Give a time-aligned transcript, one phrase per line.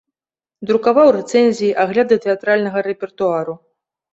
[0.69, 3.53] Друкаваў рэцэнзіі, агляды тэатральнага рэпертуару.